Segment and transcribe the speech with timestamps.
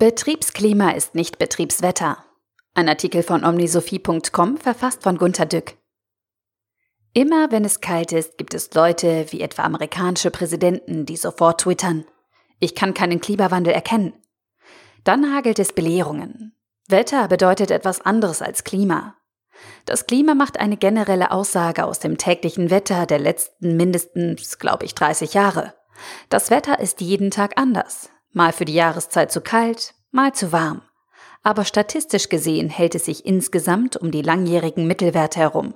[0.00, 2.16] Betriebsklima ist nicht Betriebswetter.
[2.72, 5.76] Ein Artikel von omnisophie.com verfasst von Gunter Dück.
[7.12, 12.06] Immer wenn es kalt ist, gibt es Leute wie etwa amerikanische Präsidenten, die sofort twittern.
[12.60, 14.14] Ich kann keinen Klimawandel erkennen.
[15.04, 16.54] Dann hagelt es Belehrungen.
[16.88, 19.16] Wetter bedeutet etwas anderes als Klima.
[19.84, 24.94] Das Klima macht eine generelle Aussage aus dem täglichen Wetter der letzten mindestens, glaube ich,
[24.94, 25.74] 30 Jahre.
[26.30, 28.08] Das Wetter ist jeden Tag anders.
[28.32, 30.82] Mal für die Jahreszeit zu kalt, mal zu warm.
[31.42, 35.74] Aber statistisch gesehen hält es sich insgesamt um die langjährigen Mittelwerte herum.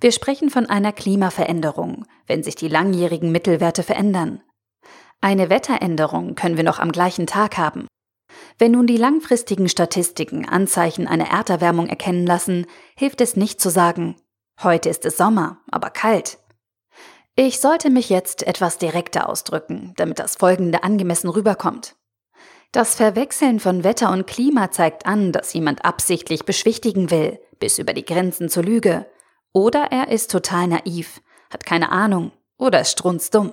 [0.00, 4.42] Wir sprechen von einer Klimaveränderung, wenn sich die langjährigen Mittelwerte verändern.
[5.20, 7.86] Eine Wetteränderung können wir noch am gleichen Tag haben.
[8.58, 14.16] Wenn nun die langfristigen Statistiken Anzeichen einer Erderwärmung erkennen lassen, hilft es nicht zu sagen,
[14.62, 16.38] heute ist es Sommer, aber kalt.
[17.34, 21.96] Ich sollte mich jetzt etwas direkter ausdrücken, damit das Folgende angemessen rüberkommt.
[22.72, 27.94] Das Verwechseln von Wetter und Klima zeigt an, dass jemand absichtlich beschwichtigen will, bis über
[27.94, 29.06] die Grenzen zur Lüge.
[29.52, 33.52] Oder er ist total naiv, hat keine Ahnung oder ist strunzdumm.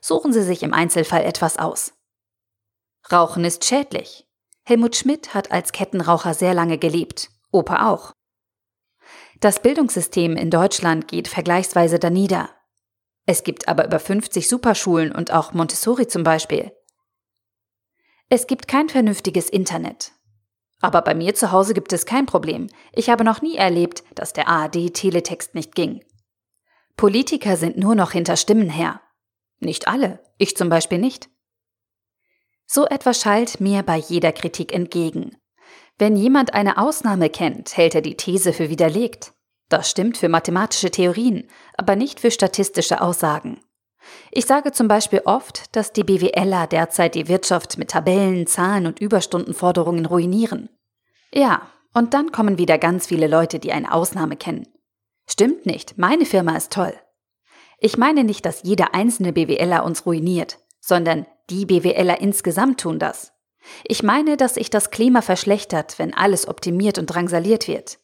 [0.00, 1.92] Suchen Sie sich im Einzelfall etwas aus.
[3.10, 4.26] Rauchen ist schädlich.
[4.64, 8.12] Helmut Schmidt hat als Kettenraucher sehr lange gelebt, Opa auch.
[9.40, 12.50] Das Bildungssystem in Deutschland geht vergleichsweise danieder.
[13.26, 16.72] Es gibt aber über 50 Superschulen und auch Montessori zum Beispiel.
[18.28, 20.12] Es gibt kein vernünftiges Internet.
[20.80, 22.68] Aber bei mir zu Hause gibt es kein Problem.
[22.92, 26.04] Ich habe noch nie erlebt, dass der ARD-Teletext nicht ging.
[26.96, 29.00] Politiker sind nur noch hinter Stimmen her.
[29.60, 31.30] Nicht alle, ich zum Beispiel nicht.
[32.66, 35.36] So etwas schallt mir bei jeder Kritik entgegen.
[35.98, 39.32] Wenn jemand eine Ausnahme kennt, hält er die These für widerlegt.
[39.72, 43.58] Das stimmt für mathematische Theorien, aber nicht für statistische Aussagen.
[44.30, 49.00] Ich sage zum Beispiel oft, dass die BWLer derzeit die Wirtschaft mit Tabellen, Zahlen und
[49.00, 50.68] Überstundenforderungen ruinieren.
[51.32, 51.62] Ja,
[51.94, 54.68] und dann kommen wieder ganz viele Leute, die eine Ausnahme kennen.
[55.26, 56.92] Stimmt nicht, meine Firma ist toll.
[57.78, 63.32] Ich meine nicht, dass jeder einzelne BWLer uns ruiniert, sondern die BWLer insgesamt tun das.
[63.84, 68.01] Ich meine, dass sich das Klima verschlechtert, wenn alles optimiert und drangsaliert wird.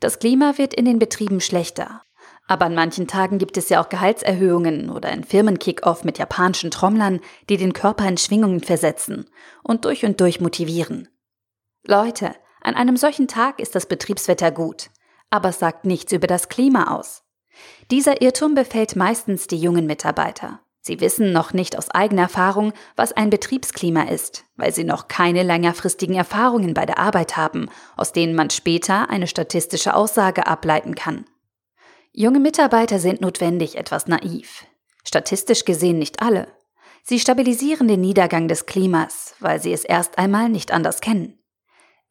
[0.00, 2.02] Das Klima wird in den Betrieben schlechter.
[2.46, 7.20] Aber an manchen Tagen gibt es ja auch Gehaltserhöhungen oder ein Firmenkickoff mit japanischen Trommlern,
[7.48, 9.30] die den Körper in Schwingungen versetzen
[9.62, 11.08] und durch und durch motivieren.
[11.86, 14.90] Leute, an einem solchen Tag ist das Betriebswetter gut,
[15.30, 17.22] aber es sagt nichts über das Klima aus.
[17.90, 20.60] Dieser Irrtum befällt meistens die jungen Mitarbeiter.
[20.86, 25.42] Sie wissen noch nicht aus eigener Erfahrung, was ein Betriebsklima ist, weil sie noch keine
[25.42, 31.24] längerfristigen Erfahrungen bei der Arbeit haben, aus denen man später eine statistische Aussage ableiten kann.
[32.12, 34.66] Junge Mitarbeiter sind notwendig etwas naiv.
[35.04, 36.48] Statistisch gesehen nicht alle.
[37.02, 41.38] Sie stabilisieren den Niedergang des Klimas, weil sie es erst einmal nicht anders kennen.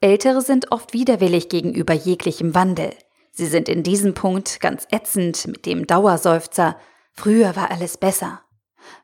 [0.02, 2.90] Ältere sind oft widerwillig gegenüber jeglichem Wandel.
[3.32, 6.76] Sie sind in diesem Punkt ganz ätzend mit dem Dauerseufzer,
[7.14, 8.43] früher war alles besser.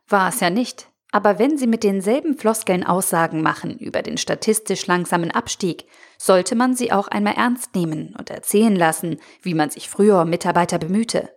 [0.09, 0.88] War es ja nicht.
[1.12, 5.86] Aber wenn Sie mit denselben Floskeln Aussagen machen über den statistisch langsamen Abstieg,
[6.20, 10.30] sollte man sie auch einmal ernst nehmen und erzählen lassen, wie man sich früher um
[10.30, 11.30] Mitarbeiter bemühte.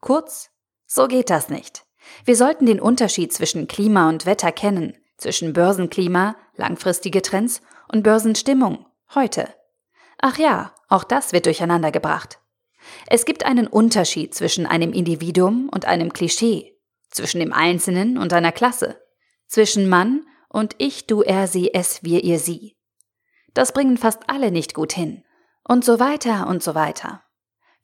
[0.00, 0.50] Kurz,
[0.86, 1.84] so geht das nicht.
[2.24, 8.86] Wir sollten den Unterschied zwischen Klima und Wetter kennen, zwischen Börsenklima, langfristige Trends und Börsenstimmung,
[9.14, 9.48] heute.
[10.18, 12.38] Ach ja, auch das wird durcheinander gebracht.
[13.08, 16.75] Es gibt einen Unterschied zwischen einem Individuum und einem Klischee,
[17.16, 19.00] zwischen dem Einzelnen und einer Klasse,
[19.46, 22.76] zwischen Mann und ich, du, er, sie, es, wir, ihr, sie.
[23.54, 25.24] Das bringen fast alle nicht gut hin.
[25.64, 27.22] Und so weiter und so weiter.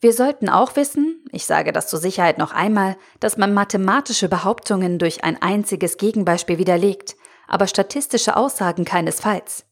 [0.01, 4.99] Wir sollten auch wissen, ich sage das zur Sicherheit noch einmal, dass man mathematische Behauptungen
[4.99, 7.17] durch ein einziges Gegenbeispiel widerlegt,
[7.47, 9.65] aber statistische Aussagen keinesfalls.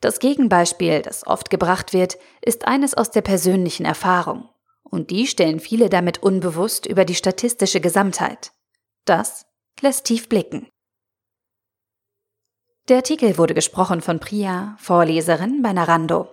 [0.00, 4.48] Das Gegenbeispiel, das oft gebracht wird, ist eines aus der persönlichen Erfahrung.
[4.82, 8.52] Und die stellen viele damit unbewusst über die statistische Gesamtheit.
[9.10, 9.44] Das
[9.80, 10.68] lässt tief blicken.
[12.88, 16.32] Der Artikel wurde gesprochen von Priya, Vorleserin bei Narando.